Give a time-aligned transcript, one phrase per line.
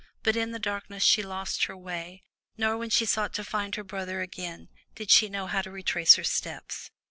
[0.23, 2.23] But in the darkness, she lost her way,
[2.57, 6.15] nor when she sought to find her brother again, did she know how to retrace
[6.15, 6.89] her steps.